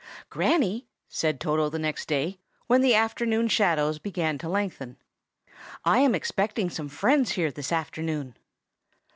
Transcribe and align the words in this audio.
"GRANNY," 0.31 0.87
said 1.07 1.39
Toto 1.39 1.69
the 1.69 1.77
next 1.77 2.07
day, 2.07 2.39
when 2.65 2.81
the 2.81 2.95
afternoon 2.95 3.47
shadows 3.47 3.99
began 3.99 4.39
to 4.39 4.49
lengthen, 4.49 4.97
"I 5.85 5.99
am 5.99 6.15
expecting 6.15 6.71
some 6.71 6.89
friends 6.89 7.33
here 7.33 7.51
this 7.51 7.71
afternoon." 7.71 8.35